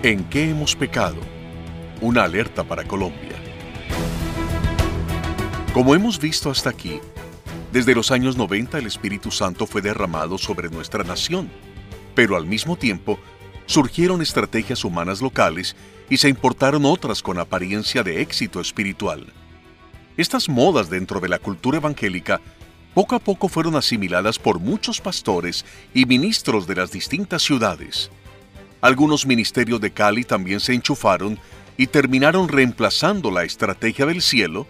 [0.00, 1.16] ¿En qué hemos pecado?
[2.00, 3.34] Una alerta para Colombia.
[5.74, 7.00] Como hemos visto hasta aquí,
[7.72, 11.50] desde los años 90 el Espíritu Santo fue derramado sobre nuestra nación,
[12.14, 13.18] pero al mismo tiempo
[13.66, 15.74] surgieron estrategias humanas locales
[16.08, 19.32] y se importaron otras con apariencia de éxito espiritual.
[20.16, 22.40] Estas modas dentro de la cultura evangélica
[22.94, 28.12] poco a poco fueron asimiladas por muchos pastores y ministros de las distintas ciudades.
[28.80, 31.38] Algunos ministerios de Cali también se enchufaron
[31.76, 34.66] y terminaron reemplazando la estrategia del cielo,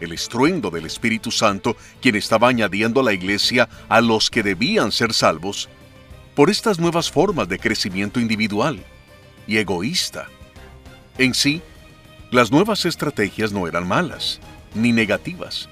[0.00, 4.92] el estruendo del Espíritu Santo, quien estaba añadiendo a la iglesia a los que debían
[4.92, 5.68] ser salvos,
[6.34, 8.84] por estas nuevas formas de crecimiento individual
[9.46, 10.28] y egoísta.
[11.16, 11.62] En sí,
[12.30, 14.38] las nuevas estrategias no eran malas
[14.74, 15.70] ni negativas,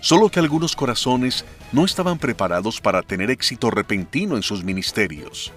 [0.00, 5.52] solo que algunos corazones no estaban preparados para tener éxito repentino en sus ministerios.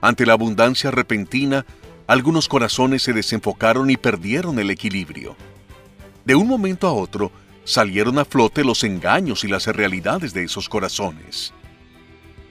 [0.00, 1.66] Ante la abundancia repentina,
[2.06, 5.36] algunos corazones se desenfocaron y perdieron el equilibrio.
[6.24, 7.32] De un momento a otro,
[7.64, 11.52] salieron a flote los engaños y las realidades de esos corazones.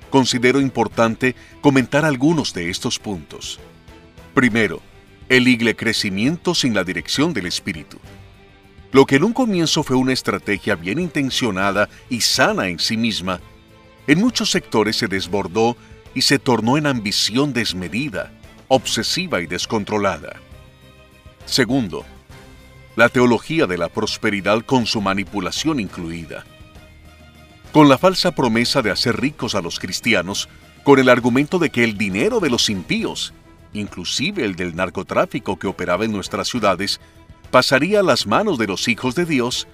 [0.09, 3.59] Considero importante comentar algunos de estos puntos.
[4.33, 4.81] Primero,
[5.29, 7.97] el igle crecimiento sin la dirección del Espíritu.
[8.91, 13.41] Lo que en un comienzo fue una estrategia bien intencionada y sana en sí misma,
[14.07, 15.75] en muchos sectores se desbordó
[16.13, 18.31] y se tornó en ambición desmedida,
[18.67, 20.37] obsesiva y descontrolada.
[21.45, 22.05] Segundo,
[22.95, 26.45] la teología de la prosperidad con su manipulación incluida.
[27.71, 30.49] Con la falsa promesa de hacer ricos a los cristianos,
[30.83, 33.33] con el argumento de que el dinero de los impíos,
[33.73, 36.99] inclusive el del narcotráfico que operaba en nuestras ciudades,
[37.51, 39.67] pasaría a las manos de los hijos de Dios,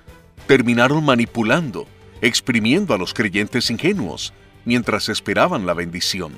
[0.47, 1.87] terminaron manipulando,
[2.21, 4.33] exprimiendo a los creyentes ingenuos,
[4.65, 6.33] mientras esperaban la bendición.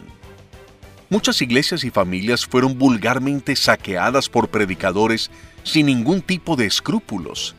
[1.09, 5.29] Muchas iglesias y familias fueron vulgarmente saqueadas por predicadores
[5.63, 7.55] sin ningún tipo de escrúpulos.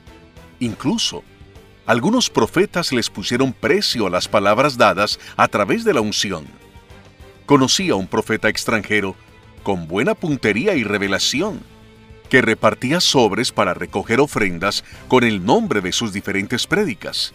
[0.59, 1.23] Incluso,
[1.87, 6.47] algunos profetas les pusieron precio a las palabras dadas a través de la unción.
[7.47, 9.15] Conocí a un profeta extranjero
[9.63, 11.61] con buena puntería y revelación,
[12.29, 17.33] que repartía sobres para recoger ofrendas con el nombre de sus diferentes prédicas.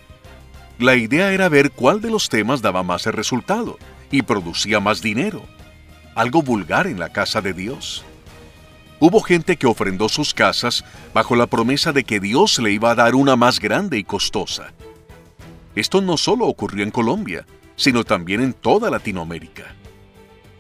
[0.82, 3.78] La idea era ver cuál de los temas daba más el resultado
[4.10, 5.44] y producía más dinero.
[6.16, 8.04] Algo vulgar en la casa de Dios.
[9.00, 10.84] Hubo gente que ofrendó sus casas
[11.14, 14.74] bajo la promesa de que Dios le iba a dar una más grande y costosa.
[15.76, 19.76] Esto no solo ocurrió en Colombia, sino también en toda Latinoamérica.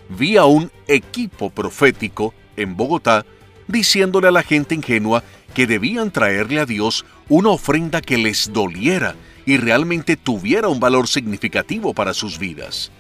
[0.08, 3.26] Vi a un equipo profético en Bogotá
[3.68, 5.24] diciéndole a la gente ingenua
[5.56, 9.16] que debían traerle a Dios una ofrenda que les doliera
[9.46, 12.92] y realmente tuviera un valor significativo para sus vidas.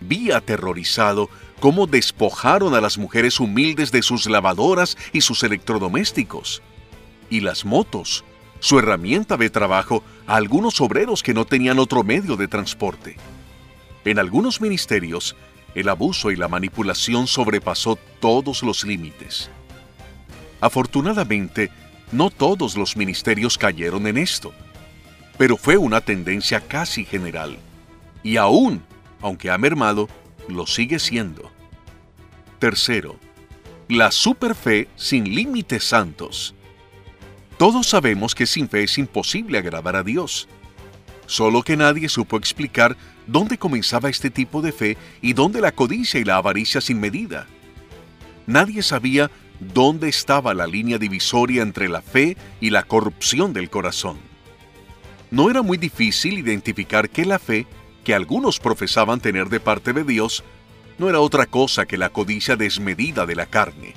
[0.00, 1.28] Vi aterrorizado
[1.60, 6.62] cómo despojaron a las mujeres humildes de sus lavadoras y sus electrodomésticos,
[7.28, 8.24] y las motos,
[8.60, 13.16] su herramienta de trabajo, a algunos obreros que no tenían otro medio de transporte.
[14.04, 15.36] En algunos ministerios,
[15.74, 19.50] el abuso y la manipulación sobrepasó todos los límites.
[20.60, 21.70] Afortunadamente,
[22.12, 24.52] no todos los ministerios cayeron en esto,
[25.40, 27.56] pero fue una tendencia casi general,
[28.22, 28.82] y aún,
[29.22, 30.06] aunque ha mermado,
[30.48, 31.50] lo sigue siendo.
[32.58, 33.16] Tercero,
[33.88, 36.54] la superfe sin límites santos.
[37.56, 40.46] Todos sabemos que sin fe es imposible agradar a Dios,
[41.24, 42.94] solo que nadie supo explicar
[43.26, 47.46] dónde comenzaba este tipo de fe y dónde la codicia y la avaricia sin medida.
[48.46, 54.29] Nadie sabía dónde estaba la línea divisoria entre la fe y la corrupción del corazón.
[55.30, 57.66] No era muy difícil identificar que la fe,
[58.04, 60.42] que algunos profesaban tener de parte de Dios,
[60.98, 63.94] no era otra cosa que la codicia desmedida de la carne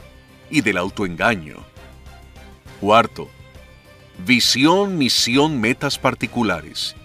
[0.49, 1.57] y del autoengaño.
[2.79, 3.29] Cuarto,
[4.25, 6.95] visión, misión, metas particulares.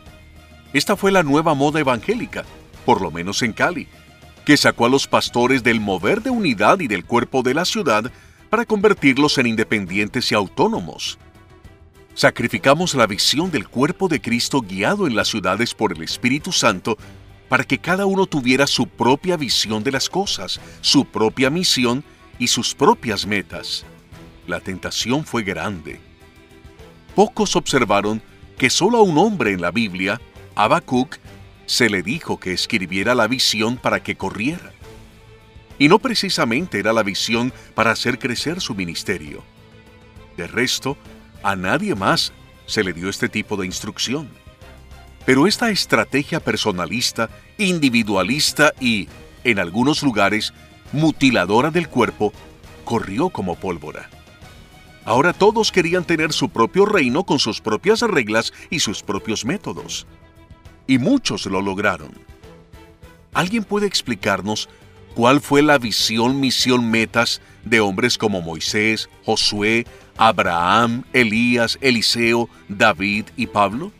[0.72, 2.44] Esta fue la nueva moda evangélica,
[2.84, 3.88] por lo menos en Cali,
[4.44, 8.12] que sacó a los pastores del mover de unidad y del cuerpo de la ciudad
[8.50, 11.18] para convertirlos en independientes y autónomos.
[12.18, 16.98] Sacrificamos la visión del cuerpo de Cristo guiado en las ciudades por el Espíritu Santo
[17.48, 22.02] para que cada uno tuviera su propia visión de las cosas, su propia misión
[22.40, 23.86] y sus propias metas.
[24.48, 26.00] La tentación fue grande.
[27.14, 28.20] Pocos observaron
[28.58, 30.20] que solo a un hombre en la Biblia,
[30.56, 31.18] Habacuc,
[31.66, 34.72] se le dijo que escribiera la visión para que corriera
[35.78, 39.44] y no precisamente era la visión para hacer crecer su ministerio.
[40.36, 40.98] De resto,
[41.42, 42.32] a nadie más
[42.66, 44.28] se le dio este tipo de instrucción.
[45.24, 49.08] Pero esta estrategia personalista, individualista y,
[49.44, 50.52] en algunos lugares,
[50.92, 52.32] mutiladora del cuerpo,
[52.84, 54.08] corrió como pólvora.
[55.04, 60.06] Ahora todos querían tener su propio reino con sus propias reglas y sus propios métodos.
[60.86, 62.12] Y muchos lo lograron.
[63.32, 64.68] ¿Alguien puede explicarnos
[65.14, 69.86] cuál fue la visión, misión, metas de hombres como Moisés, Josué,
[70.18, 73.92] Abraham, Elías, Eliseo, David y Pablo?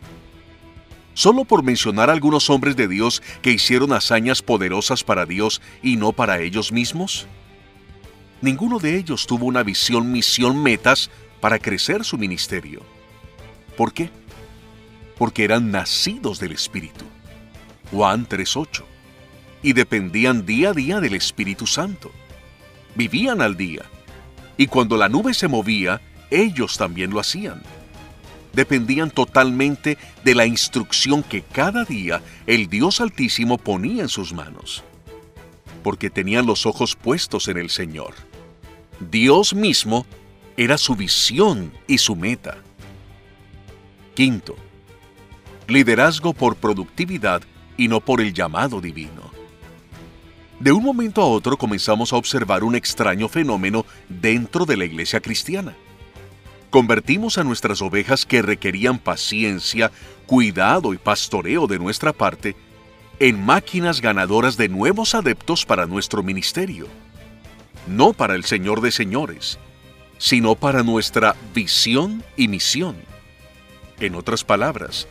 [1.15, 6.12] Solo por mencionar algunos hombres de Dios que hicieron hazañas poderosas para Dios y no
[6.12, 7.26] para ellos mismos?
[8.41, 11.11] Ninguno de ellos tuvo una visión, misión, metas
[11.41, 12.82] para crecer su ministerio.
[13.76, 14.11] ¿Por qué?
[15.17, 17.05] Porque eran nacidos del Espíritu.
[17.91, 18.85] Juan 3.8.
[19.62, 22.12] Y dependían día a día del Espíritu Santo.
[22.94, 23.82] Vivían al día.
[24.58, 27.62] Y cuando la nube se movía, ellos también lo hacían.
[28.52, 34.84] Dependían totalmente de la instrucción que cada día el Dios Altísimo ponía en sus manos.
[35.82, 38.14] Porque tenían los ojos puestos en el Señor
[39.00, 40.06] Dios mismo
[40.56, 42.58] era su visión y su meta.
[44.14, 44.56] Quinto,
[45.69, 47.43] liderazgo por productividad
[47.76, 49.27] y no por el llamado divino.
[50.60, 55.20] De un momento a otro comenzamos a observar un extraño fenómeno dentro de la iglesia
[55.20, 55.76] cristiana.
[56.70, 59.90] Convertimos a nuestras ovejas que requerían paciencia,
[60.26, 62.56] cuidado y pastoreo de nuestra parte
[63.20, 66.88] en máquinas ganadoras de nuevos adeptos para nuestro ministerio
[67.88, 69.58] no para el Señor de señores,
[70.19, 72.96] sino para nuestra visión y misión.
[73.99, 75.08] En otras palabras,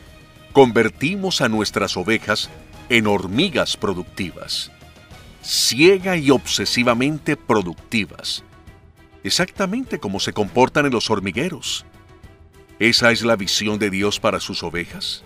[0.53, 2.49] convertimos a nuestras ovejas
[2.89, 4.71] en hormigas productivas,
[5.47, 8.43] ciega y obsesivamente productivas,
[9.23, 11.85] exactamente como se comportan en los hormigueros.
[12.79, 15.23] ¿Esa es la visión de Dios para sus ovejas?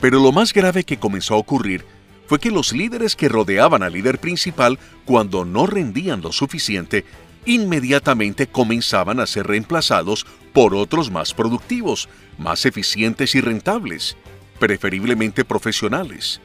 [0.00, 1.84] Pero lo más grave que comenzó a ocurrir
[2.28, 7.04] fue que los líderes que rodeaban al líder principal, cuando no rendían lo suficiente,
[7.46, 12.08] inmediatamente comenzaban a ser reemplazados por otros más productivos,
[12.38, 14.16] más eficientes y rentables,
[14.60, 16.40] preferiblemente profesionales.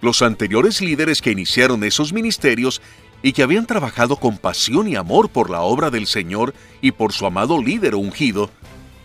[0.00, 2.82] Los anteriores líderes que iniciaron esos ministerios
[3.22, 7.12] y que habían trabajado con pasión y amor por la obra del Señor y por
[7.12, 8.50] su amado líder ungido,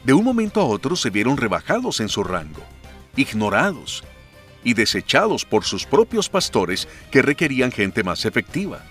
[0.04, 2.62] de un momento a otro se vieron rebajados en su rango,
[3.16, 4.04] ignorados,
[4.64, 8.84] y desechados por sus propios pastores que requerían gente más efectiva.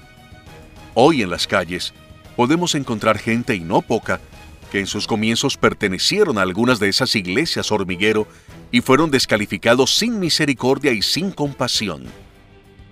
[0.95, 1.95] Hoy en las calles
[2.37, 4.21] podemos encontrar gente y no poca
[4.73, 8.27] que en sus comienzos pertenecieron a algunas de esas iglesias hormiguero
[8.71, 12.05] y fueron descalificados sin misericordia y sin compasión,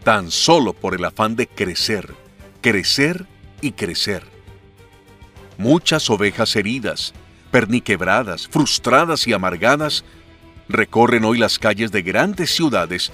[0.05, 2.15] tan solo por el afán de crecer,
[2.61, 3.27] crecer
[3.61, 4.25] y crecer.
[5.57, 7.15] Muchas ovejas heridas,
[7.51, 10.05] perniquebradas, frustradas y amargadas
[10.69, 13.11] recorren hoy las calles de grandes ciudades,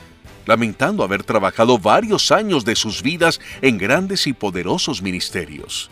[0.47, 5.91] lamentando haber trabajado varios años de sus vidas en grandes y poderosos ministerios.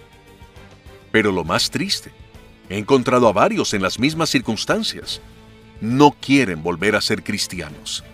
[1.10, 2.12] Pero lo más triste,
[2.68, 5.20] he encontrado a varios en las mismas circunstancias.
[5.82, 8.04] No quieren volver a ser cristianos.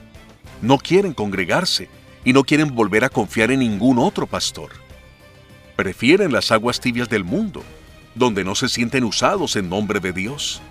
[0.63, 1.91] No quieren congregarse
[2.25, 4.71] y no quieren volver a confiar en ningún otro pastor.
[5.77, 7.63] Prefieren las aguas tibias del mundo,
[8.15, 10.63] donde no se sienten usados en nombre de Dios.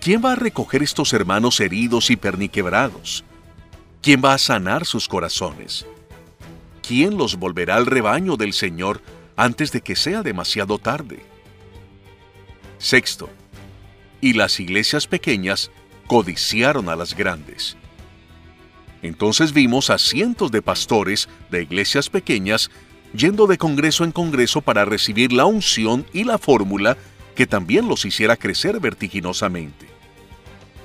[0.00, 3.24] ¿Quién va a recoger estos hermanos heridos y perniquebrados?
[4.02, 5.84] ¿Quién va a sanar sus corazones?
[6.86, 9.02] ¿Quién los volverá al rebaño del Señor
[9.34, 11.24] antes de que sea demasiado tarde?
[12.78, 13.28] Sexto,
[14.22, 15.70] y las iglesias pequeñas
[16.06, 17.76] codiciaron a las grandes.
[19.02, 22.70] Entonces vimos a cientos de pastores de iglesias pequeñas
[23.14, 26.96] yendo de congreso en congreso para recibir la unción y la fórmula
[27.34, 29.86] que también los hiciera crecer vertiginosamente.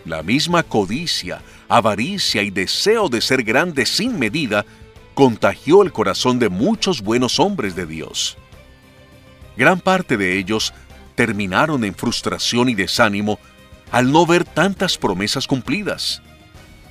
[0.04, 4.66] La misma codicia, avaricia y deseo de ser grande sin medida
[5.14, 8.38] contagió el corazón de muchos buenos hombres de Dios.
[9.58, 10.74] Gran parte de ellos
[11.18, 13.40] terminaron en frustración y desánimo
[13.92, 16.22] al no ver tantas promesas cumplidas.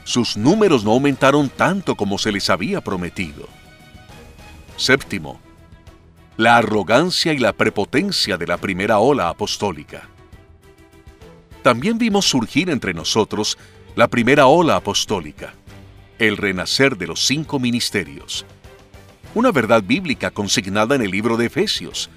[0.04, 3.49] Sus números no aumentaron tanto como se les había prometido.
[4.76, 5.40] Séptimo,
[6.37, 10.09] la arrogancia y la prepotencia de la primera ola apostólica
[11.66, 13.59] también vimos surgir entre nosotros
[13.97, 15.52] la primera ola apostólica,
[16.21, 18.47] el renacer de los cinco ministerios.
[19.35, 22.09] Una verdad bíblica consignada en el libro de Efesios,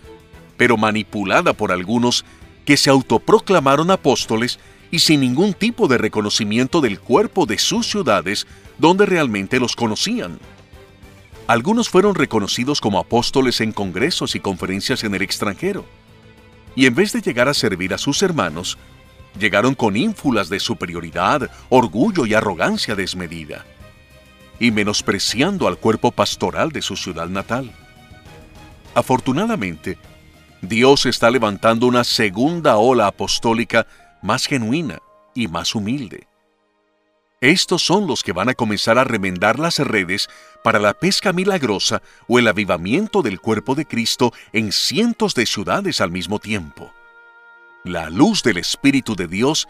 [0.59, 2.25] pero manipulada por algunos
[2.65, 4.59] que se autoproclamaron apóstoles
[4.91, 8.45] y sin ningún tipo de reconocimiento del cuerpo de sus ciudades
[8.77, 10.37] donde realmente los conocían.
[11.47, 15.85] Algunos fueron reconocidos como apóstoles en congresos y conferencias en el extranjero,
[16.75, 18.77] y en vez de llegar a servir a sus hermanos,
[19.39, 23.65] llegaron con ínfulas de superioridad, orgullo y arrogancia desmedida,
[24.59, 27.71] y menospreciando al cuerpo pastoral de su ciudad natal.
[28.93, 29.97] Afortunadamente,
[30.61, 33.87] Dios está levantando una segunda ola apostólica
[34.21, 34.99] más genuina
[35.33, 36.27] y más humilde.
[37.41, 40.27] Estos son los que van a comenzar a remendar las redes
[40.61, 46.01] para la pesca milagrosa o el avivamiento del cuerpo de Cristo en cientos de ciudades
[46.01, 46.91] al mismo tiempo.
[47.85, 49.69] La luz del Espíritu de Dios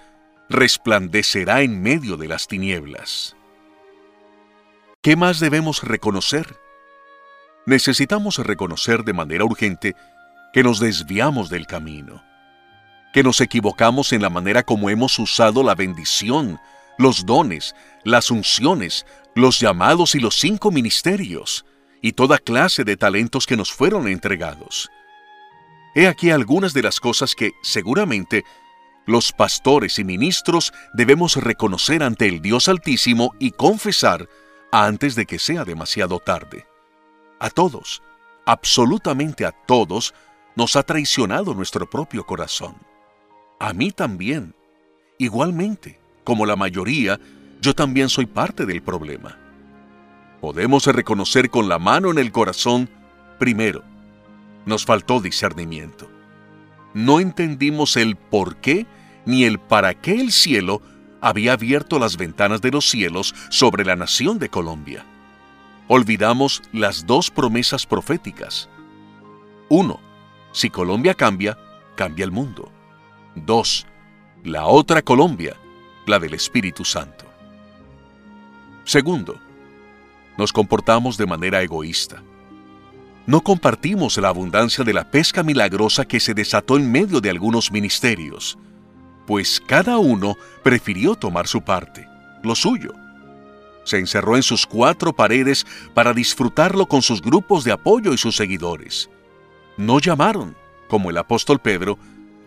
[0.50, 3.36] resplandecerá en medio de las tinieblas.
[5.03, 6.58] ¿Qué más debemos reconocer?
[7.67, 9.96] Necesitamos reconocer de manera urgente
[10.53, 12.24] que nos desviamos del camino,
[13.13, 16.60] que nos equivocamos en la manera como hemos usado la bendición,
[16.98, 21.65] los dones, las unciones, los llamados y los cinco ministerios,
[22.01, 24.89] y toda clase de talentos que nos fueron entregados.
[25.96, 28.44] He aquí algunas de las cosas que, seguramente,
[29.06, 34.29] los pastores y ministros debemos reconocer ante el Dios Altísimo y confesar
[34.72, 36.68] antes de que sea demasiado tarde.
[37.39, 38.03] A todos,
[38.46, 40.13] absolutamente a todos,
[40.60, 42.75] nos ha traicionado nuestro propio corazón.
[43.62, 44.54] A mí también.
[45.18, 47.18] Igualmente como la mayoría,
[47.62, 49.38] yo también soy parte del problema.
[50.42, 52.89] Podemos reconocer con la mano en el corazón,
[53.39, 53.86] primero,
[54.66, 56.10] nos faltó discernimiento.
[56.94, 58.86] No entendimos el por qué
[59.25, 60.82] ni el para qué el cielo
[61.22, 65.06] había abierto las ventanas de los cielos sobre la nación de Colombia.
[65.88, 68.68] Olvidamos las dos promesas proféticas.
[69.70, 70.01] Uno,
[70.51, 71.58] si Colombia cambia,
[71.96, 72.72] cambia el mundo.
[73.36, 73.86] Dos,
[74.44, 75.56] la otra Colombia
[76.10, 77.25] la del Espíritu Santo.
[78.84, 79.39] Segundo,
[80.38, 82.24] nos comportamos de manera egoísta.
[83.27, 87.72] No compartimos la abundancia de la pesca milagrosa que se desató en medio de algunos
[87.72, 88.58] ministerios,
[89.27, 92.08] pues cada uno prefirió tomar su parte,
[92.41, 92.94] lo suyo.
[93.84, 98.36] Se encerró en sus cuatro paredes para disfrutarlo con sus grupos de apoyo y sus
[98.36, 99.10] seguidores.
[99.79, 100.57] No llamaron,
[100.89, 101.98] como el apóstol Pedro,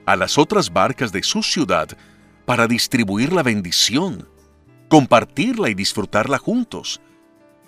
[0.04, 1.88] a las otras barcas de su ciudad
[2.44, 4.28] para distribuir la bendición,
[4.90, 7.00] compartirla y disfrutarla juntos,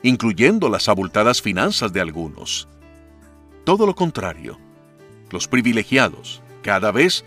[0.03, 2.69] incluyendo las abultadas finanzas de algunos.
[3.65, 4.59] Todo lo contrario,
[5.31, 7.25] los privilegiados, cada vez,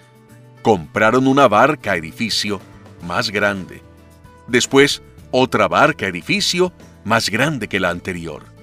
[0.61, 2.61] compraron una barca edificio
[3.01, 3.81] más grande.
[4.47, 5.01] Después,
[5.31, 6.71] otra barca edificio
[7.03, 8.56] más grande que la anterior.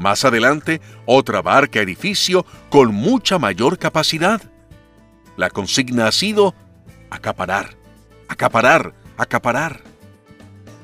[0.00, 4.42] Más adelante, otra barca edificio con mucha mayor capacidad.
[5.36, 6.56] La consigna ha sido
[7.10, 7.80] acaparar
[8.30, 9.82] acaparar, acaparar.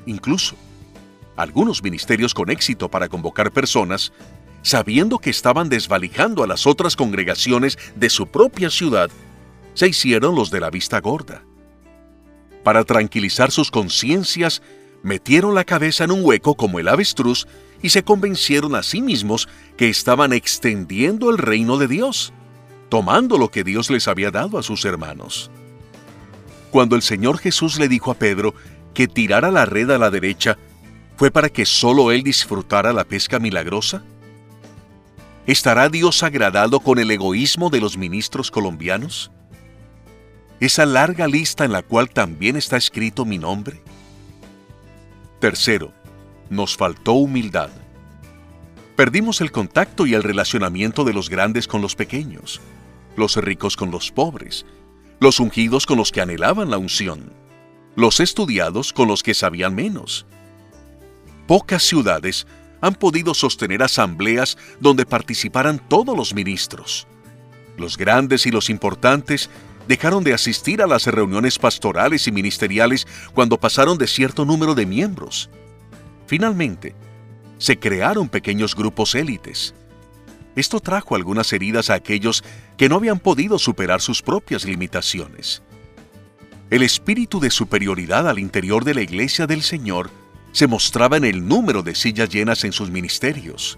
[0.05, 0.55] Incluso,
[1.37, 4.11] algunos ministerios con éxito para convocar personas,
[4.63, 9.09] sabiendo que estaban desvalijando a las otras congregaciones de su propia ciudad,
[9.75, 11.43] se hicieron los de la vista gorda.
[12.63, 14.61] Para tranquilizar sus conciencias,
[15.03, 17.47] metieron la cabeza en un hueco como el avestruz
[17.81, 22.33] y se convencieron a sí mismos que estaban extendiendo el reino de Dios,
[22.89, 25.51] tomando lo que Dios les había dado a sus hermanos
[26.77, 28.53] cuando el Señor Jesús le dijo a Pedro
[28.93, 30.57] que tirara la red a la derecha,
[31.15, 34.03] ¿fue para que solo él disfrutara la pesca milagrosa?
[35.45, 39.31] ¿Estará Dios agradado con el egoísmo de los ministros colombianos?
[40.59, 43.81] ¿Esa larga lista en la cual también está escrito mi nombre?
[45.39, 45.93] Tercero,
[46.49, 47.69] nos faltó humildad.
[48.95, 52.61] Perdimos el contacto y el relacionamiento de los grandes con los pequeños,
[53.15, 54.65] los ricos con los pobres,
[55.19, 57.31] los ungidos con los que anhelaban la unción,
[57.95, 60.25] los estudiados con los que sabían menos.
[61.47, 62.47] Pocas ciudades
[62.81, 67.07] han podido sostener asambleas donde participaran todos los ministros.
[67.77, 69.49] Los grandes y los importantes
[69.87, 74.85] dejaron de asistir a las reuniones pastorales y ministeriales cuando pasaron de cierto número de
[74.85, 75.49] miembros.
[76.27, 76.93] Finalmente,
[77.57, 79.73] se crearon pequeños grupos élites
[80.57, 82.43] esto trajo algunas heridas a aquellos
[82.77, 85.61] que no habían podido superar sus propias limitaciones.
[86.71, 90.09] El espíritu de superioridad al interior de la iglesia del Señor
[90.53, 93.77] se mostraba en el número de sillas llenas en sus ministerios.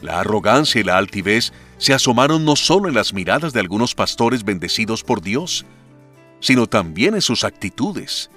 [0.00, 4.44] La arrogancia y la altivez se asomaron no solo en las miradas de algunos pastores
[4.44, 5.66] bendecidos por Dios,
[6.40, 8.30] sino también en sus actitudes.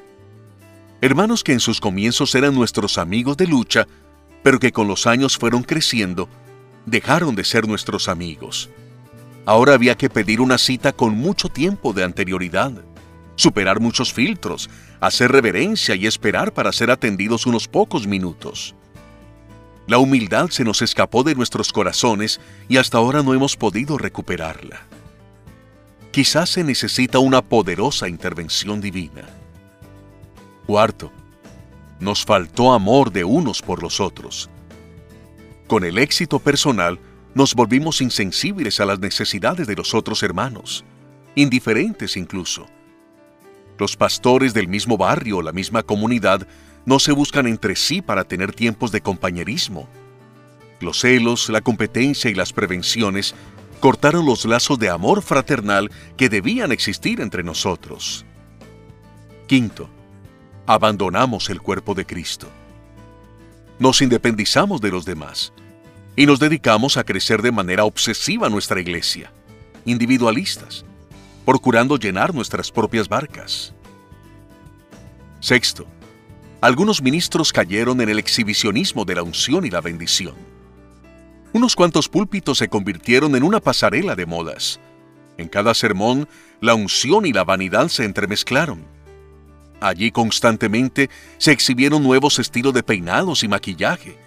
[1.01, 3.87] Hermanos que en sus comienzos eran nuestros amigos de lucha,
[4.43, 6.27] pero que con los años fueron creciendo
[6.85, 8.69] dejaron de ser nuestros amigos.
[9.45, 12.73] Ahora había que pedir una cita con mucho tiempo de anterioridad,
[13.35, 18.75] superar muchos filtros, hacer reverencia y esperar para ser atendidos unos pocos minutos.
[19.87, 24.81] La humildad se nos escapó de nuestros corazones y hasta ahora no hemos podido recuperarla.
[26.11, 29.23] Quizás se necesita una poderosa intervención divina.
[30.69, 31.11] Cuarto,
[31.99, 34.51] nos faltó amor de unos por los otros
[35.65, 36.99] con el éxito personal,
[37.33, 40.85] nos volvimos insensibles a las necesidades de los otros hermanos,
[41.33, 42.67] indiferentes incluso.
[43.79, 46.45] Los pastores del mismo barrio o la misma comunidad
[46.85, 49.89] no se buscan entre sí para tener tiempos de compañerismo.
[50.81, 53.33] Los celos, la competencia y las prevenciones
[53.79, 58.23] cortaron los lazos de amor fraternal que debían existir entre nosotros.
[59.47, 59.89] Quinto,
[60.69, 62.47] abandonamos el cuerpo de Cristo.
[63.79, 65.51] Nos independizamos de los demás
[66.15, 69.31] y nos dedicamos a crecer de manera obsesiva nuestra iglesia,
[69.85, 70.85] individualistas,
[71.43, 73.73] procurando llenar nuestras propias barcas.
[75.39, 75.87] Sexto,
[76.61, 80.35] algunos ministros cayeron en el exhibicionismo de la unción y la bendición.
[81.51, 84.79] Unos cuantos púlpitos se convirtieron en una pasarela de modas.
[85.39, 86.29] En cada sermón,
[86.61, 88.98] la unción y la vanidad se entremezclaron.
[89.81, 94.17] Allí constantemente se exhibieron nuevos estilos de peinados y maquillaje,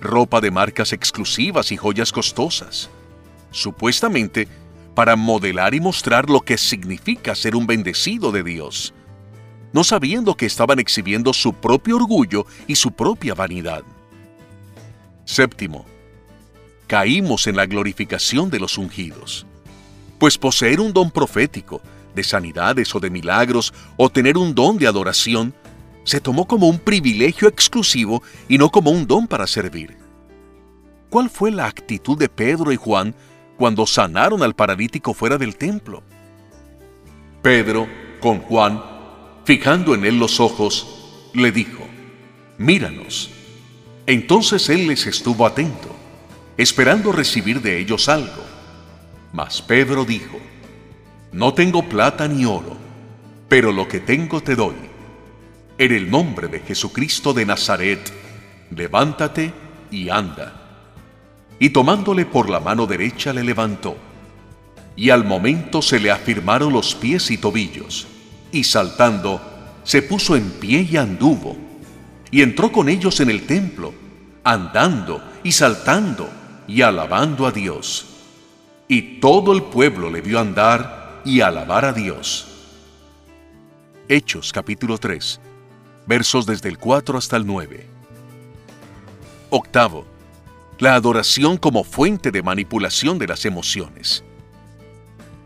[0.00, 2.90] ropa de marcas exclusivas y joyas costosas,
[3.50, 4.48] supuestamente
[4.94, 8.94] para modelar y mostrar lo que significa ser un bendecido de Dios
[9.76, 13.82] no sabiendo que estaban exhibiendo su propio orgullo y su propia vanidad.
[15.26, 15.84] Séptimo,
[16.86, 19.44] caímos en la glorificación de los ungidos.
[20.18, 21.82] Pues poseer un don profético,
[22.16, 25.54] de sanidades o de milagros, o tener un don de adoración,
[26.02, 29.96] se tomó como un privilegio exclusivo y no como un don para servir.
[31.10, 33.14] ¿Cuál fue la actitud de Pedro y Juan
[33.56, 36.02] cuando sanaron al paralítico fuera del templo?
[37.42, 37.86] Pedro,
[38.20, 38.82] con Juan,
[39.44, 41.84] fijando en él los ojos, le dijo,
[42.58, 43.30] Míranos.
[44.06, 45.94] Entonces él les estuvo atento,
[46.56, 48.42] esperando recibir de ellos algo.
[49.32, 50.38] Mas Pedro dijo,
[51.36, 52.78] No tengo plata ni oro,
[53.46, 54.74] pero lo que tengo te doy.
[55.76, 58.10] En el nombre de Jesucristo de Nazaret,
[58.74, 59.52] levántate
[59.90, 60.54] y anda.
[61.58, 63.98] Y tomándole por la mano derecha le levantó,
[64.96, 68.06] y al momento se le afirmaron los pies y tobillos
[68.50, 69.38] y saltando,
[69.84, 71.54] se puso en pie y anduvo,
[72.30, 73.92] y entró con ellos en el templo,
[74.42, 76.30] andando y saltando
[76.66, 78.06] y alabando a Dios.
[78.88, 80.95] Y todo el pueblo le vio andar
[81.26, 82.46] y alabar a Dios.
[84.08, 85.40] Hechos capítulo 3,
[86.06, 87.84] versos desde el 4 hasta el 9.
[89.50, 90.06] Octavo,
[90.78, 94.22] la adoración como fuente de manipulación de las emociones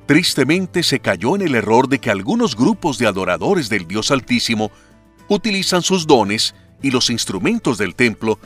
[0.05, 4.73] tristemente se cayó en el error de que algunos grupos de adoradores del Dios Altísimo
[5.29, 8.39] utilizan sus dones y los instrumentos del templo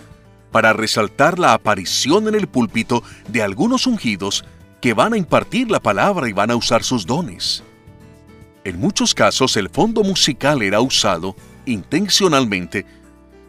[0.53, 4.45] para resaltar la aparición en el púlpito de algunos ungidos
[4.85, 7.65] que van a impartir la palabra y van a usar sus dones.
[8.65, 12.85] En muchos casos el fondo musical era usado intencionalmente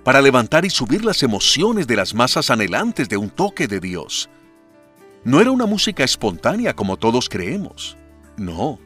[0.05, 4.29] para levantar y subir las emociones de las masas anhelantes de un toque de Dios.
[5.25, 7.97] No era una música espontánea como todos creemos.
[8.37, 8.79] No,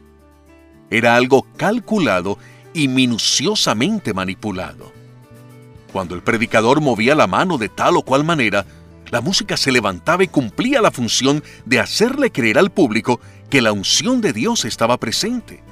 [0.90, 2.40] era algo calculado
[2.74, 4.92] y minuciosamente manipulado.
[5.94, 8.66] Cuando el predicador movía la mano de tal o cual manera,
[9.10, 13.20] la música se levantaba y cumplía la función de hacerle creer al público
[13.50, 15.64] que la unción de Dios estaba presente.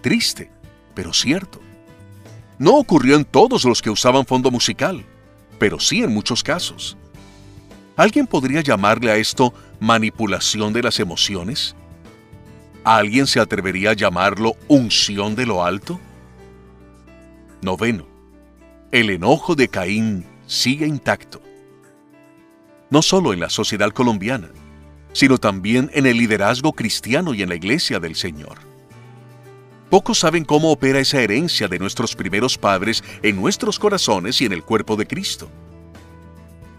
[0.00, 0.50] Triste,
[0.94, 1.60] pero cierto.
[2.58, 5.04] No ocurrió en todos los que usaban fondo musical,
[5.58, 6.96] pero sí en muchos casos.
[7.96, 11.76] ¿Alguien podría llamarle a esto manipulación de las emociones?
[12.84, 16.00] ¿Alguien se atrevería a llamarlo unción de lo alto?
[17.60, 18.06] Noveno.
[18.90, 21.40] El enojo de Caín sigue intacto.
[22.92, 24.50] No solo en la sociedad colombiana,
[25.14, 28.58] sino también en el liderazgo cristiano y en la iglesia del Señor.
[29.88, 34.52] Pocos saben cómo opera esa herencia de nuestros primeros padres en nuestros corazones y en
[34.52, 35.48] el cuerpo de Cristo.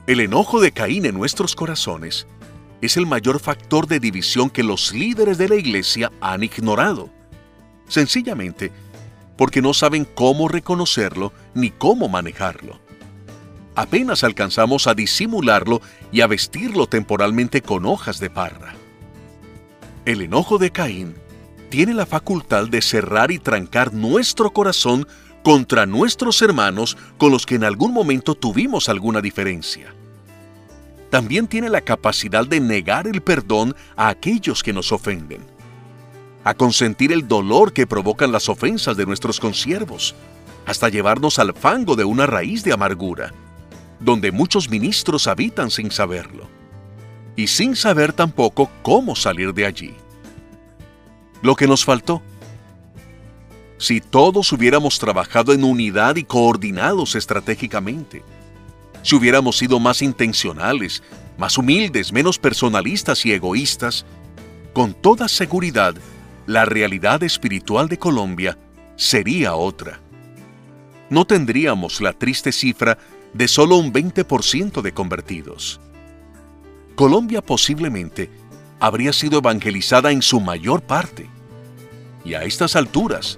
[0.05, 2.27] El enojo de Caín en nuestros corazones
[2.79, 7.09] es el mayor factor de división que los líderes de la iglesia han ignorado.
[7.87, 8.71] Sencillamente
[9.35, 12.82] porque no saben cómo reconocerlo ni cómo manejarlo.
[13.75, 15.81] Apenas alcanzamos a disimularlo
[16.11, 18.75] y a vestirlo temporalmente con hojas de parra.
[20.05, 21.15] El enojo de Caín
[21.69, 25.07] tiene la facultad de cerrar y trancar nuestro corazón
[25.43, 29.93] contra nuestros hermanos con los que en algún momento tuvimos alguna diferencia
[31.13, 35.45] también tiene la capacidad de negar el perdón a aquellos que nos ofenden,
[36.43, 40.15] a consentir el dolor que provocan las ofensas de nuestros consiervos,
[40.65, 43.31] hasta llevarnos al fango de una raíz de amargura,
[44.03, 46.47] donde muchos ministros habitan sin saberlo,
[47.35, 49.93] y sin saber tampoco cómo salir de allí.
[51.41, 52.21] Lo que nos faltó.
[53.77, 58.23] Si todos hubiéramos trabajado en unidad y coordinados estratégicamente,
[59.01, 61.03] si hubiéramos sido más intencionales,
[61.37, 64.05] más humildes, menos personalistas y egoístas,
[64.71, 65.95] con toda seguridad,
[66.45, 68.57] la realidad espiritual de Colombia
[68.95, 69.99] sería otra.
[71.09, 72.97] No tendríamos la triste cifra
[73.33, 75.79] de solo un 20% de convertidos.
[76.95, 78.29] Colombia posiblemente
[78.79, 81.29] habría sido evangelizada en su mayor parte.
[82.23, 83.37] Y a estas alturas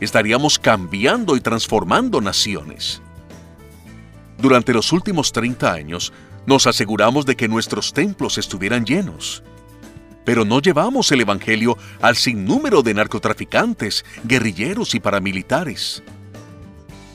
[0.00, 3.02] estaríamos cambiando y transformando naciones.
[4.38, 6.12] Durante los últimos 30 años
[6.46, 9.42] nos aseguramos de que nuestros templos estuvieran llenos.
[10.24, 16.02] Pero no llevamos el Evangelio al sinnúmero de narcotraficantes, guerrilleros y paramilitares.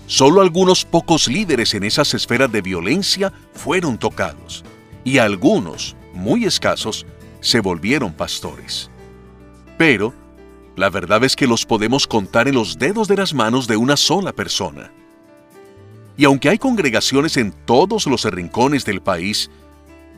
[0.09, 4.65] Solo algunos pocos líderes en esas esferas de violencia fueron tocados,
[5.03, 7.05] y algunos, muy escasos,
[7.41, 8.89] se volvieron pastores.
[9.77, 10.15] Pero,
[10.75, 13.95] la verdad es que los podemos contar en los dedos de las manos de una
[13.95, 14.91] sola persona.
[16.17, 19.51] Y aunque hay congregaciones en todos los rincones del país,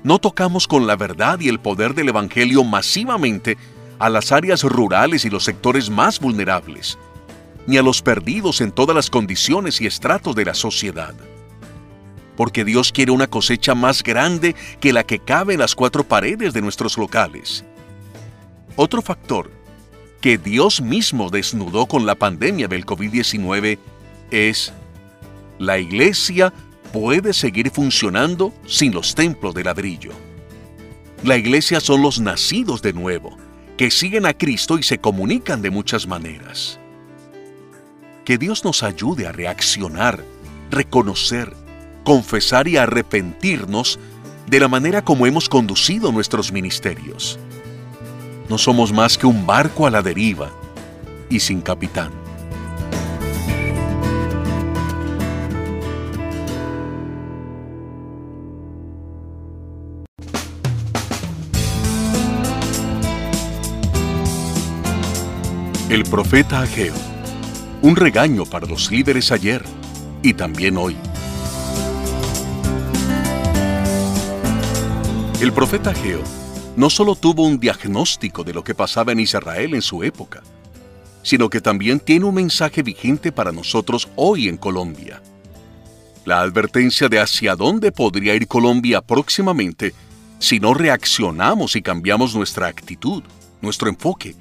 [0.06, 3.58] no tocamos con la verdad y el poder del Evangelio masivamente
[4.00, 6.98] a las áreas rurales y los sectores más vulnerables,
[7.68, 11.14] ni a los perdidos en todas las condiciones y estratos de la sociedad.
[12.36, 16.54] Porque Dios quiere una cosecha más grande que la que cabe en las cuatro paredes
[16.54, 17.64] de nuestros locales.
[18.76, 19.52] Otro factor
[20.22, 23.80] que Dios mismo desnudó con la pandemia del COVID-19
[24.30, 24.72] es
[25.60, 26.54] la iglesia
[26.92, 30.12] puede seguir funcionando sin los templos de ladrillo.
[31.24, 33.38] La iglesia son los nacidos de nuevo,
[33.78, 36.81] que siguen a Cristo y se comunican de muchas maneras.
[38.26, 40.24] Que Dios nos ayude a reaccionar,
[40.70, 41.54] reconocer,
[42.04, 44.00] confesar y arrepentirnos
[44.48, 47.40] de la manera como hemos conducido nuestros ministerios.
[48.50, 50.52] No somos más que un barco a la deriva
[51.30, 52.12] y sin capitán.
[65.90, 66.94] El profeta Ageo.
[67.84, 69.64] Un regaño para los líderes ayer
[70.22, 70.96] y también hoy.
[75.42, 76.22] El profeta Ageo
[76.76, 80.44] no solo tuvo un diagnóstico de lo que pasaba en Israel en su época,
[81.24, 85.20] sino que también tiene un mensaje vigente para nosotros hoy en Colombia.
[86.24, 89.96] La advertencia de hacia dónde podría ir Colombia próximamente
[90.38, 93.24] si no reaccionamos y cambiamos nuestra actitud,
[93.60, 94.36] nuestro enfoque,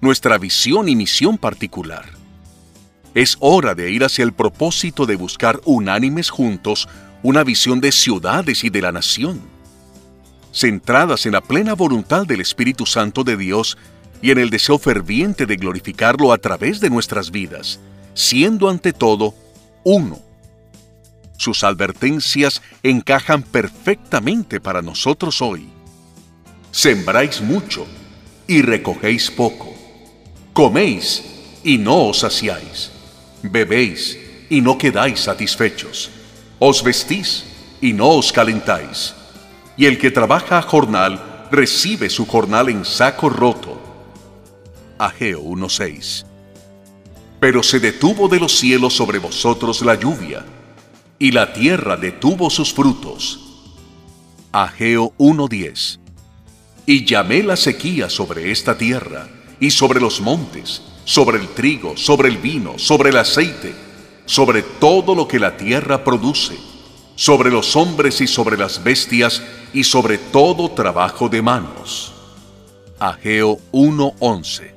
[0.00, 2.23] nuestra visión y misión particular.
[3.14, 6.88] Es hora de ir hacia el propósito de buscar unánimes juntos
[7.22, 9.40] una visión de ciudades y de la nación,
[10.52, 13.78] centradas en la plena voluntad del Espíritu Santo de Dios
[14.20, 17.80] y en el deseo ferviente de glorificarlo a través de nuestras vidas,
[18.14, 19.34] siendo ante todo
[19.84, 20.18] uno.
[21.36, 25.68] Sus advertencias encajan perfectamente para nosotros hoy.
[26.72, 27.86] Sembráis mucho
[28.46, 29.72] y recogéis poco
[30.52, 31.22] Coméis
[31.64, 32.93] y no os saciáis.
[33.44, 36.10] Bebéis y no quedáis satisfechos.
[36.58, 37.44] Os vestís
[37.80, 39.14] y no os calentáis.
[39.76, 43.80] Y el que trabaja a jornal recibe su jornal en saco roto.
[44.98, 46.24] Ageo 1.6.
[47.38, 50.44] Pero se detuvo de los cielos sobre vosotros la lluvia,
[51.18, 53.40] y la tierra detuvo sus frutos.
[54.52, 55.98] Ageo 1.10.
[56.86, 59.28] Y llamé la sequía sobre esta tierra,
[59.60, 63.74] y sobre los montes, sobre el trigo, sobre el vino, sobre el aceite,
[64.26, 66.56] sobre todo lo que la tierra produce,
[67.14, 69.42] sobre los hombres y sobre las bestias,
[69.74, 72.12] y sobre todo trabajo de manos.
[72.98, 74.72] Ageo 1:11.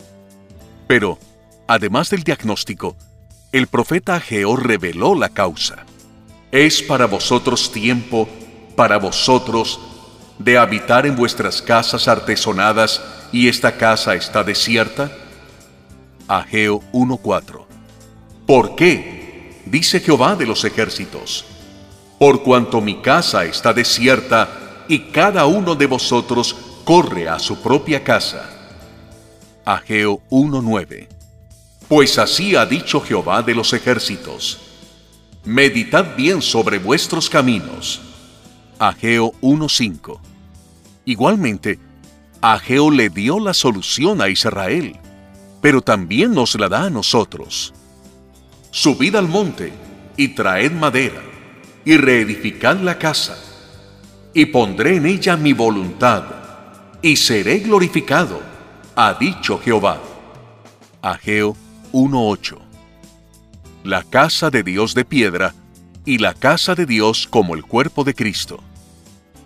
[0.88, 1.20] Pero,
[1.68, 2.98] además del diagnóstico,
[3.52, 5.86] el profeta Ageo reveló la causa.
[6.52, 8.28] Es para vosotros tiempo,
[8.76, 9.80] para vosotros,
[10.40, 15.12] de habitar en vuestras casas artesonadas y esta casa está desierta?
[16.28, 17.66] Ageo 1.4
[18.46, 19.62] ¿Por qué?
[19.66, 21.46] Dice Jehová de los ejércitos.
[22.20, 28.04] Por cuanto mi casa está desierta y cada uno de vosotros corre a su propia
[28.04, 28.50] casa.
[29.66, 31.08] Ageo 1.9
[31.88, 34.60] Pues así ha dicho Jehová de los ejércitos.
[35.44, 38.02] Meditad bien sobre vuestros caminos.
[38.80, 40.20] Ageo 1.5
[41.06, 41.80] Igualmente,
[42.42, 45.00] Ageo le dio la solución a Israel,
[45.68, 47.74] pero también nos la da a nosotros.
[48.72, 49.74] Subid al monte
[50.16, 51.22] y traed madera,
[51.84, 53.38] y reedificad la casa,
[54.34, 56.24] y pondré en ella mi voluntad,
[57.02, 58.42] y seré glorificado,
[58.96, 60.02] ha dicho Jehová.
[61.02, 61.58] Ageo
[61.92, 62.60] 1.8
[63.84, 65.54] La casa de Dios de piedra,
[66.06, 68.64] y la casa de Dios como el cuerpo de Cristo.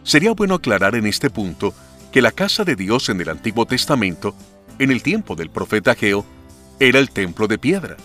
[0.03, 1.73] Sería bueno aclarar en este punto
[2.11, 4.35] que la casa de Dios en el Antiguo Testamento,
[4.81, 6.25] en el tiempo del profeta Geo,
[6.79, 7.97] era el templo de piedra,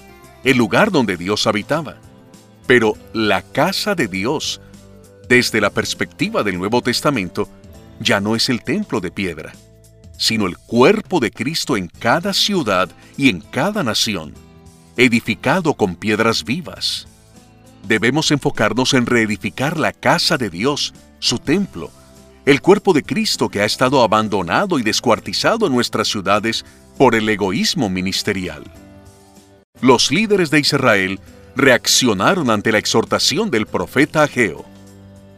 [0.45, 1.97] el lugar donde Dios habitaba.
[2.67, 4.61] Pero la casa de Dios,
[5.27, 7.49] desde la perspectiva del Nuevo Testamento,
[7.99, 9.55] ya no es el templo de piedra,
[10.19, 14.35] sino el cuerpo de Cristo en cada ciudad y en cada nación,
[14.99, 17.09] edificado con piedras vivas.
[17.89, 21.91] Debemos enfocarnos en reedificar la casa de Dios, su templo,
[22.47, 26.65] el cuerpo de Cristo que ha estado abandonado y descuartizado en nuestras ciudades
[26.97, 28.63] por el egoísmo ministerial.
[29.81, 31.21] Los líderes de Israel
[31.57, 34.65] reaccionaron ante la exhortación del profeta Ageo.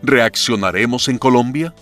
[0.02, 1.74] ¿Reaccionaremos en Colombia?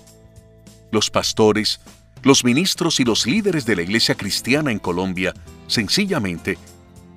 [0.92, 1.80] Los pastores,
[2.22, 5.34] los ministros y los líderes de la iglesia cristiana en Colombia,
[5.66, 6.56] sencillamente,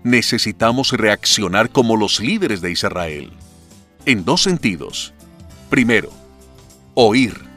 [0.04, 3.32] necesitamos reaccionar como los líderes de Israel.
[4.06, 5.14] En dos sentidos.
[5.70, 6.10] Primero,
[6.96, 7.49] oír.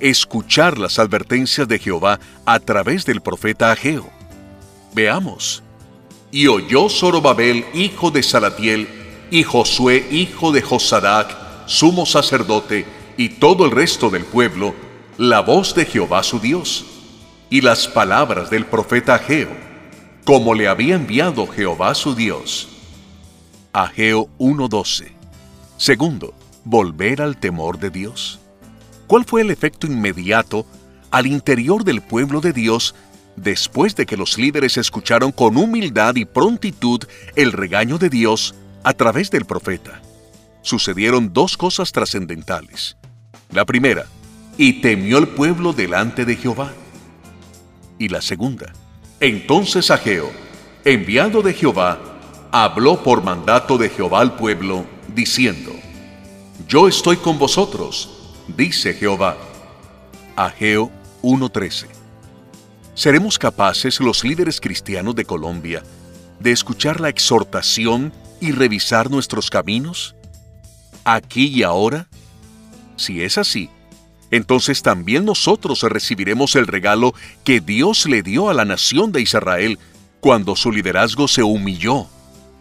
[0.00, 4.08] Escuchar las advertencias de Jehová a través del profeta Ageo.
[4.94, 5.62] Veamos.
[6.32, 8.88] Y oyó Zorobabel, hijo de Salatiel,
[9.30, 11.36] y Josué, hijo de Josadac,
[11.66, 12.86] sumo sacerdote,
[13.16, 14.74] y todo el resto del pueblo,
[15.18, 16.86] la voz de Jehová su Dios,
[17.50, 19.50] y las palabras del profeta Ageo,
[20.24, 22.68] como le había enviado Jehová su Dios.
[23.72, 25.12] Ageo 1.12.
[25.76, 26.34] Segundo,
[26.64, 28.39] volver al temor de Dios.
[29.10, 30.64] ¿Cuál fue el efecto inmediato
[31.10, 32.94] al interior del pueblo de Dios
[33.34, 37.00] después de que los líderes escucharon con humildad y prontitud
[37.34, 40.00] el regaño de Dios a través del profeta?
[40.62, 42.96] Sucedieron dos cosas trascendentales.
[43.50, 44.06] La primera,
[44.56, 46.72] y temió el pueblo delante de Jehová.
[47.98, 48.72] Y la segunda,
[49.18, 50.30] entonces Ageo,
[50.84, 51.98] enviado de Jehová,
[52.52, 55.72] habló por mandato de Jehová al pueblo, diciendo,
[56.68, 58.19] Yo estoy con vosotros,
[58.56, 59.36] dice Jehová.
[60.36, 60.90] Ageo
[61.22, 61.86] 1.13.
[62.94, 65.82] ¿Seremos capaces los líderes cristianos de Colombia
[66.38, 70.14] de escuchar la exhortación y revisar nuestros caminos?
[71.04, 72.08] ¿Aquí y ahora?
[72.96, 73.70] Si es así,
[74.30, 79.78] entonces también nosotros recibiremos el regalo que Dios le dio a la nación de Israel
[80.20, 82.06] cuando su liderazgo se humilló,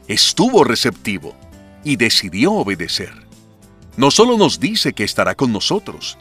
[0.08, 1.36] estuvo receptivo
[1.84, 3.19] y decidió obedecer.
[4.00, 6.18] No solo nos dice que estará con nosotros,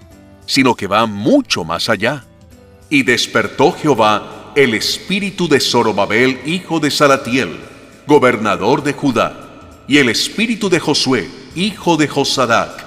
[0.46, 2.24] sino que va mucho más allá.
[2.90, 7.60] Y despertó Jehová el espíritu de Zorobabel, hijo de Salatiel,
[8.04, 12.84] gobernador de Judá, y el espíritu de Josué, hijo de Josadac,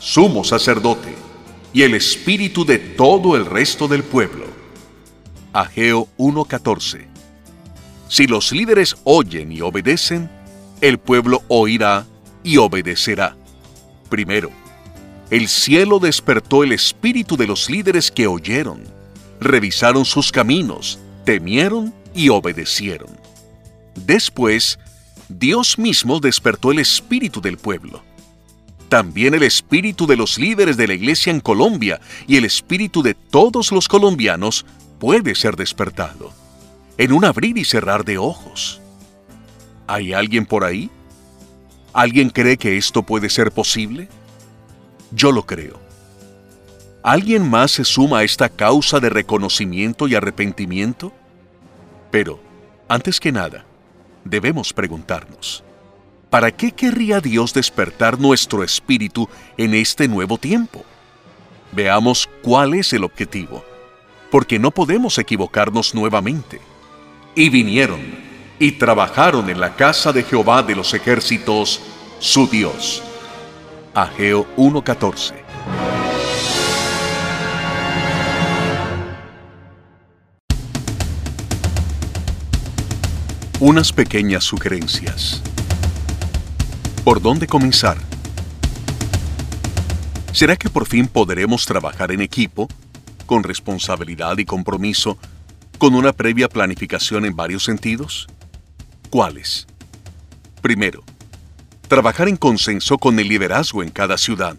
[0.00, 1.14] sumo sacerdote,
[1.72, 4.46] y el espíritu de todo el resto del pueblo.
[5.52, 7.06] Ageo 1.14
[8.08, 10.28] Si los líderes oyen y obedecen,
[10.80, 12.06] el pueblo oirá
[12.42, 13.36] y obedecerá.
[14.12, 14.50] Primero,
[15.30, 18.82] el cielo despertó el espíritu de los líderes que oyeron,
[19.40, 23.08] revisaron sus caminos, temieron y obedecieron.
[23.94, 24.78] Después,
[25.30, 28.02] Dios mismo despertó el espíritu del pueblo
[28.90, 33.14] también el espíritu de los líderes de la iglesia en Colombia y el espíritu de
[33.14, 34.66] todos los colombianos
[34.98, 36.34] puede ser despertado
[36.98, 38.82] en un abrir y cerrar de ojos.
[39.86, 40.90] ¿Hay alguien por ahí?
[41.92, 44.08] ¿Alguien cree que esto puede ser posible?
[45.10, 45.78] Yo lo creo.
[47.02, 51.12] ¿Alguien más se suma a esta causa de reconocimiento y arrepentimiento?
[52.10, 52.40] Pero,
[52.88, 53.66] antes que nada,
[54.24, 55.64] debemos preguntarnos,
[56.30, 59.28] ¿para qué querría Dios despertar nuestro espíritu
[59.58, 60.84] en este nuevo tiempo?
[61.72, 63.64] Veamos cuál es el objetivo,
[64.30, 66.60] porque no podemos equivocarnos nuevamente.
[67.34, 71.80] Y vinieron y trabajaron en la casa de Jehová de los ejércitos,
[72.18, 73.02] su Dios.
[73.94, 75.34] Ageo 1.14
[83.64, 85.40] Unas pequeñas sugerencias.
[87.04, 87.96] ¿Por dónde comenzar?
[90.32, 92.66] ¿Será que por fin podremos trabajar en equipo,
[93.26, 95.16] con responsabilidad y compromiso,
[95.78, 98.26] con una previa planificación en varios sentidos?
[99.12, 99.66] ¿Cuáles?
[100.62, 101.04] Primero,
[101.86, 104.56] trabajar en consenso con el liderazgo en cada ciudad,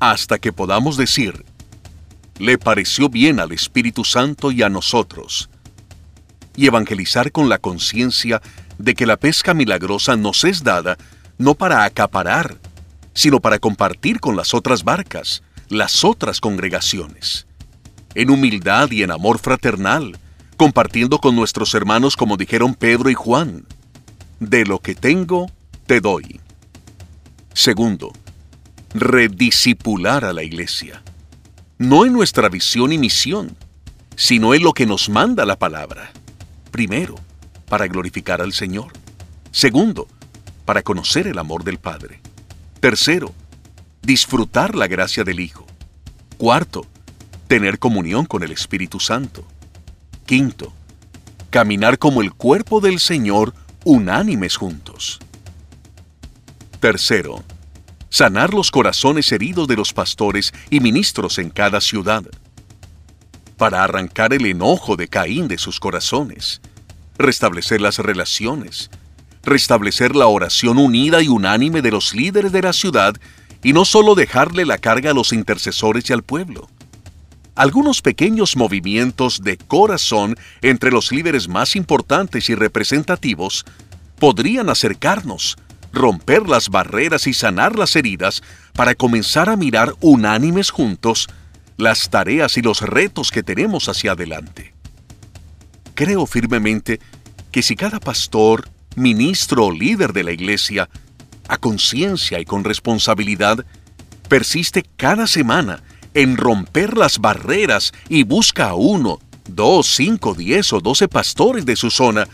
[0.00, 1.44] hasta que podamos decir,
[2.40, 5.50] le pareció bien al Espíritu Santo y a nosotros,
[6.56, 8.42] y evangelizar con la conciencia
[8.78, 10.98] de que la pesca milagrosa nos es dada
[11.38, 12.58] no para acaparar,
[13.12, 17.46] sino para compartir con las otras barcas, las otras congregaciones.
[18.16, 20.18] En humildad y en amor fraternal,
[20.56, 23.66] compartiendo con nuestros hermanos como dijeron Pedro y Juan,
[24.40, 25.50] de lo que tengo,
[25.86, 26.40] te doy.
[27.52, 28.12] Segundo,
[28.94, 31.02] rediscipular a la iglesia.
[31.76, 33.56] no en nuestra visión y misión,
[34.16, 36.12] sino en lo que nos manda la palabra.
[36.70, 37.16] Primero,
[37.68, 38.92] para glorificar al Señor.
[39.50, 40.06] Segundo,
[40.64, 42.20] para conocer el amor del Padre.
[42.80, 43.34] Tercero,
[44.02, 45.66] disfrutar la gracia del Hijo.
[46.38, 46.86] Cuarto,
[47.48, 49.44] tener comunión con el Espíritu Santo.
[50.26, 50.72] Quinto,
[51.50, 55.20] caminar como el cuerpo del Señor unánimes juntos.
[56.80, 57.44] Tercero,
[58.08, 62.24] sanar los corazones heridos de los pastores y ministros en cada ciudad,
[63.58, 66.62] para arrancar el enojo de Caín de sus corazones,
[67.18, 68.90] restablecer las relaciones,
[69.42, 73.14] restablecer la oración unida y unánime de los líderes de la ciudad
[73.62, 76.68] y no solo dejarle la carga a los intercesores y al pueblo.
[77.54, 83.64] Algunos pequeños movimientos de corazón entre los líderes más importantes y representativos
[84.18, 85.56] podrían acercarnos
[85.92, 91.28] romper las barreras y sanar las heridas para comenzar a mirar unánimes juntos
[91.76, 94.74] las tareas y los retos que tenemos hacia adelante.
[95.94, 96.98] Creo firmemente
[97.52, 100.88] que si cada pastor, ministro o líder de la iglesia,
[101.46, 103.64] a conciencia y con responsabilidad,
[104.28, 110.80] persiste cada semana en romper las barreras y busca a uno, dos, cinco, diez o
[110.80, 112.26] doce pastores de su zona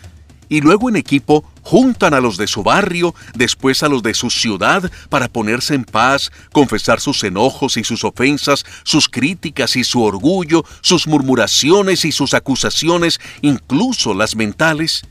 [0.50, 4.30] y luego en equipo juntan a los de su barrio, después a los de su
[4.30, 10.02] ciudad, para ponerse en paz, confesar sus enojos y sus ofensas, sus críticas y su
[10.02, 15.02] orgullo, sus murmuraciones y sus acusaciones, incluso las mentales,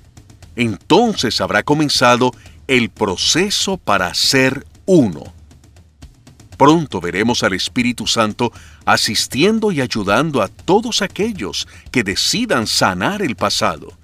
[0.58, 2.32] entonces habrá comenzado
[2.68, 5.39] el proceso para ser uno.
[6.60, 8.54] Pronto veremos al Espíritu Santo
[8.86, 13.98] asistiendo y ayudando a todos aquellos que decidan sanar el pasado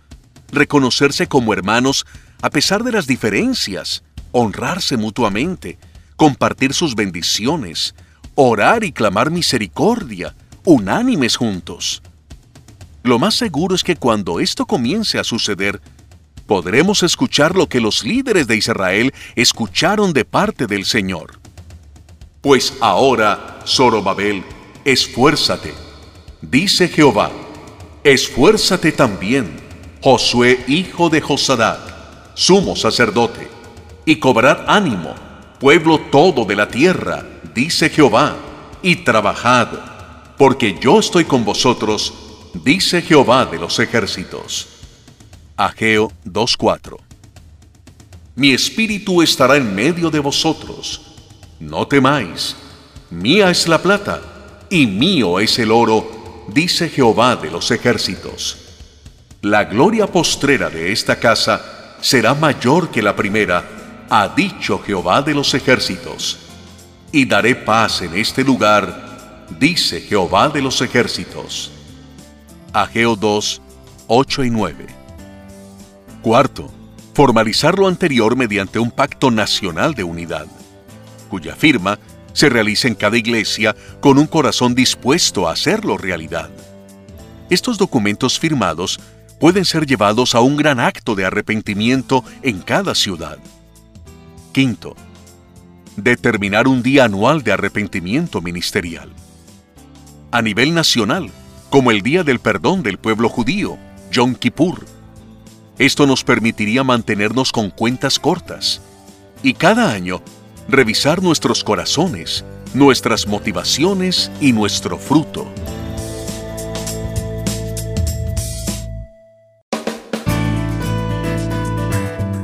[0.55, 2.05] reconocerse como hermanos
[2.41, 5.77] a pesar de las diferencias, honrarse mutuamente,
[6.15, 7.95] compartir sus bendiciones,
[8.35, 12.01] orar y clamar misericordia, unánimes juntos.
[13.03, 15.81] Lo más seguro es que cuando esto comience a suceder,
[16.47, 21.39] podremos escuchar lo que los líderes de Israel escucharon de parte del Señor.
[22.45, 24.43] Pues ahora, Zorobabel,
[24.83, 25.73] esfuérzate,
[26.43, 27.31] dice Jehová,
[28.03, 29.59] esfuérzate también
[29.99, 31.79] Josué hijo de Josadac,
[32.35, 33.47] sumo sacerdote,
[34.05, 35.15] y cobrad ánimo,
[35.59, 38.35] pueblo todo de la tierra, dice Jehová,
[38.83, 39.69] y trabajad,
[40.37, 42.13] porque yo estoy con vosotros,
[42.63, 44.67] dice Jehová de los ejércitos.
[45.57, 46.99] Ageo 2.4
[48.35, 51.04] Mi espíritu estará en medio de vosotros,
[51.59, 52.55] no temáis,
[53.09, 54.21] mía es la plata,
[54.69, 58.65] y mío es el oro, dice Jehová de los ejércitos
[59.45, 61.61] la gloria postrera de esta casa
[62.01, 63.63] será mayor que la primera,
[64.09, 66.39] ha dicho Jehová de los ejércitos.
[67.11, 71.71] Y daré paz en este lugar, dice Jehová de los ejércitos.
[72.73, 73.61] Ageo 2,
[74.07, 74.87] 8 y 9.
[76.23, 76.71] Cuarto,
[77.13, 80.47] formalizar lo anterior mediante un pacto nacional de unidad,
[81.35, 81.99] cuya firma
[82.31, 86.49] se realiza en cada iglesia con un corazón dispuesto a hacerlo realidad.
[87.49, 89.01] Estos documentos firmados
[89.37, 93.37] pueden ser llevados a un gran acto de arrepentimiento en cada ciudad.
[94.53, 94.95] Quinto,
[95.97, 99.09] determinar un día anual de arrepentimiento ministerial.
[100.31, 101.31] A nivel nacional,
[101.69, 103.77] como el Día del Perdón del pueblo judío,
[104.09, 104.85] Yom Kippur.
[105.79, 108.79] Esto nos permitiría mantenernos con cuentas cortas
[109.43, 110.21] y cada año
[110.67, 115.47] revisar nuestros corazones, nuestras motivaciones y nuestro fruto.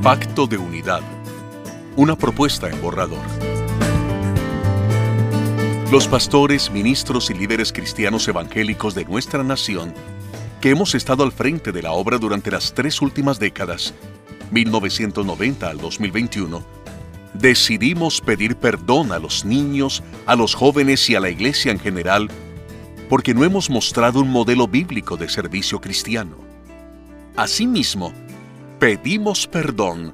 [0.03, 1.01] Pacto de Unidad.
[1.95, 3.25] Una propuesta en borrador.
[5.91, 9.93] Los pastores, ministros y líderes cristianos evangélicos de nuestra nación,
[10.61, 13.93] que hemos estado al frente de la obra durante las tres últimas décadas,
[14.51, 16.80] 1990 al 2021,
[17.33, 22.29] decidimos pedir perdón a los niños, a los jóvenes y a la iglesia en general,
[23.09, 26.37] porque no hemos mostrado un modelo bíblico de servicio cristiano.
[27.35, 28.13] Asimismo,
[28.79, 30.13] pedimos perdón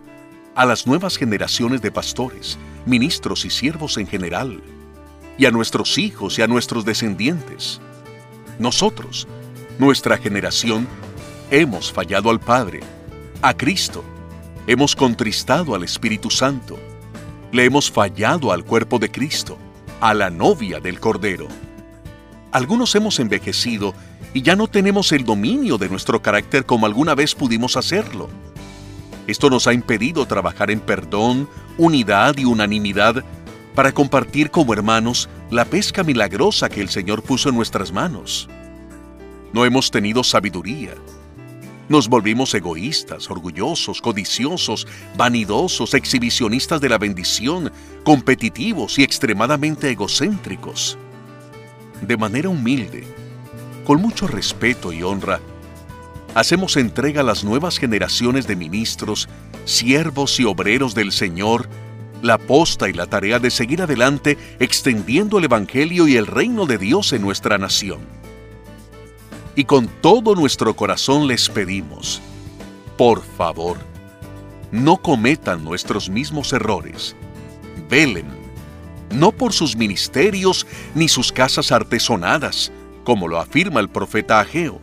[0.56, 4.62] a las nuevas generaciones de pastores, ministros y siervos en general,
[5.38, 7.80] y a nuestros hijos y a nuestros descendientes.
[8.58, 9.28] Nosotros,
[9.78, 10.88] nuestra generación,
[11.52, 12.80] hemos fallado al Padre,
[13.42, 14.04] a Cristo,
[14.66, 16.80] hemos contristado al Espíritu Santo,
[17.58, 19.58] le hemos fallado al cuerpo de Cristo,
[20.00, 21.48] a la novia del Cordero.
[22.52, 23.96] Algunos hemos envejecido
[24.32, 28.30] y ya no tenemos el dominio de nuestro carácter como alguna vez pudimos hacerlo.
[29.26, 31.50] Esto nos ha impedido trabajar en perdón,
[31.80, 33.26] unidad y unanimidad
[33.74, 38.48] para compartir como hermanos la pesca milagrosa que el Señor puso en nuestras manos.
[39.52, 40.94] No hemos tenido sabiduría.
[41.90, 44.86] Nos volvimos egoístas, orgullosos, codiciosos,
[45.16, 47.72] vanidosos, exhibicionistas de la bendición,
[48.04, 50.98] competitivos y extremadamente egocéntricos.
[52.02, 53.08] De manera humilde,
[53.86, 55.40] con mucho respeto y honra,
[56.36, 59.30] hacemos entrega a las nuevas generaciones de ministros,
[59.64, 61.70] siervos y obreros del Señor
[62.22, 66.78] la posta y la tarea de seguir adelante extendiendo el Evangelio y el reino de
[66.78, 68.17] Dios en nuestra nación.
[69.58, 72.22] Y con todo nuestro corazón les pedimos,
[72.96, 73.80] por favor,
[74.72, 77.16] no cometan nuestros mismos errores.
[77.90, 78.28] Velen,
[79.10, 82.72] no por sus ministerios ni sus casas artesonadas,
[83.04, 84.80] como lo afirma el profeta Ageo,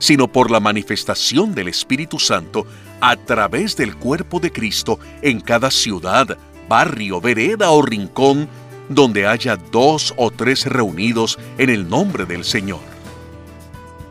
[0.00, 2.66] sino por la manifestación del Espíritu Santo
[3.00, 6.36] a través del cuerpo de Cristo en cada ciudad,
[6.68, 8.48] barrio, vereda o rincón
[8.88, 12.93] donde haya dos o tres reunidos en el nombre del Señor.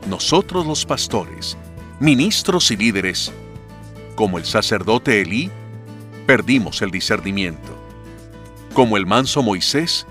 [0.08, 1.58] Nosotros los pastores,
[2.00, 3.32] ministros y líderes,
[4.16, 5.50] como el sacerdote Elí,
[6.26, 7.78] perdimos el discernimiento.
[8.74, 10.06] Como el manso Moisés,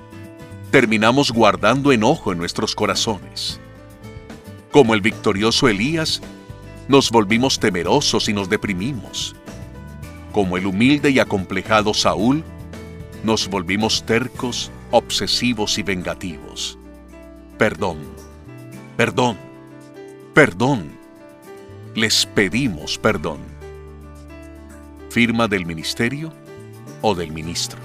[0.70, 3.60] terminamos guardando enojo en nuestros corazones.
[4.70, 6.22] Como el victorioso Elías,
[6.88, 9.36] nos volvimos temerosos y nos deprimimos.
[10.32, 12.42] Como el humilde y acomplejado Saúl,
[13.22, 16.78] nos volvimos tercos, obsesivos y vengativos.
[17.58, 17.98] Perdón,
[18.96, 19.36] perdón,
[20.34, 20.90] perdón.
[21.94, 23.40] Les pedimos perdón.
[25.10, 26.32] Firma del ministerio
[27.02, 27.78] o del ministro.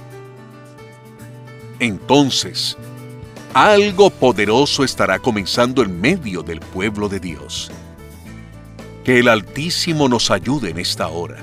[1.80, 2.78] Entonces,
[3.54, 7.70] algo poderoso estará comenzando en medio del pueblo de Dios.
[9.04, 11.38] Que el Altísimo nos ayude en esta hora.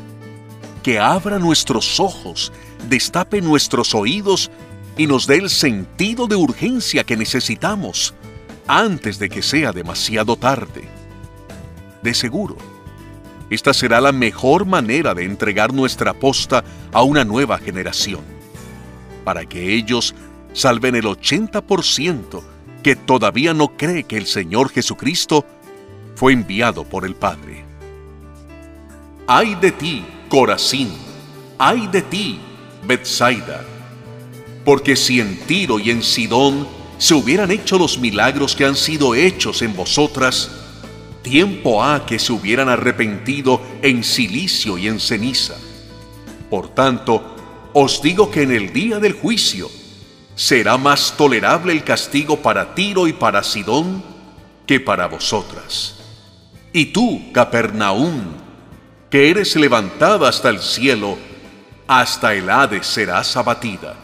[0.83, 2.53] Que abra nuestros ojos,
[2.89, 4.51] destape nuestros oídos
[4.97, 8.15] y nos dé el sentido de urgencia que necesitamos
[8.67, 10.94] antes de que sea demasiado tarde.
[12.05, 12.59] De seguro,
[13.49, 18.21] esta será la mejor manera de entregar nuestra posta a una nueva generación,
[19.25, 20.15] para que ellos
[20.53, 22.43] salven el 80%
[22.83, 25.47] que todavía no cree que el Señor Jesucristo
[26.15, 27.65] fue enviado por el Padre.
[29.27, 30.93] Ay de ti, Corazín,
[31.57, 32.39] ay de ti,
[32.87, 33.65] Bethsaida,
[34.63, 39.15] porque si en Tiro y en Sidón se hubieran hecho los milagros que han sido
[39.15, 40.64] hechos en vosotras,
[41.25, 45.57] tiempo ha que se hubieran arrepentido en silicio y en ceniza.
[46.49, 47.35] Por tanto,
[47.73, 49.69] os digo que en el día del juicio
[50.37, 54.05] será más tolerable el castigo para Tiro y para Sidón
[54.67, 55.97] que para vosotras.
[56.73, 58.21] Y tú, Capernaum,
[59.11, 61.17] que eres levantada hasta el cielo,
[61.87, 63.97] hasta el Hades serás abatida.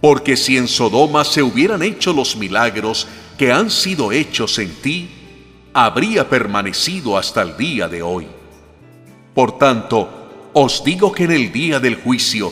[0.00, 3.06] Porque si en Sodoma se hubieran hecho los milagros
[3.38, 5.15] que han sido hechos en ti,
[5.78, 8.26] habría permanecido hasta el día de hoy.
[9.34, 12.50] Por tanto, os digo que en el día del juicio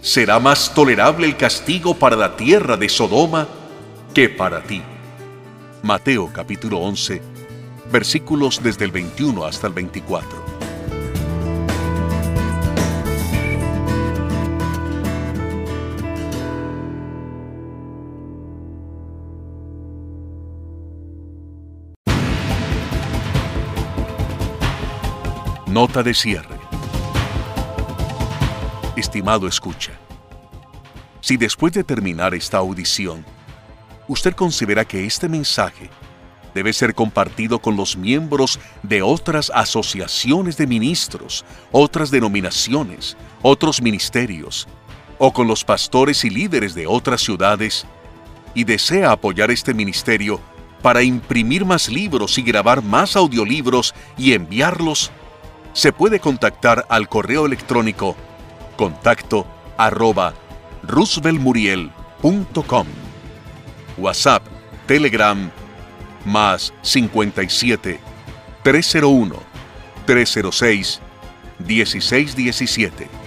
[0.00, 3.46] será más tolerable el castigo para la tierra de Sodoma
[4.14, 4.80] que para ti.
[5.82, 7.20] Mateo capítulo 11
[7.92, 10.53] versículos desde el 21 hasta el 24.
[25.74, 26.56] Nota de cierre.
[28.94, 29.90] Estimado escucha,
[31.20, 33.26] si después de terminar esta audición,
[34.06, 35.90] usted considera que este mensaje
[36.54, 44.68] debe ser compartido con los miembros de otras asociaciones de ministros, otras denominaciones, otros ministerios,
[45.18, 47.84] o con los pastores y líderes de otras ciudades,
[48.54, 50.40] y desea apoyar este ministerio
[50.82, 55.10] para imprimir más libros y grabar más audiolibros y enviarlos,
[55.74, 58.16] se puede contactar al correo electrónico
[58.76, 59.46] contacto
[59.76, 60.32] arroba
[60.84, 62.86] rooseveltmuriel.com
[63.98, 64.46] WhatsApp,
[64.86, 65.50] Telegram,
[66.24, 68.00] más 57
[68.62, 69.36] 301
[70.06, 71.00] 306
[71.58, 73.23] 1617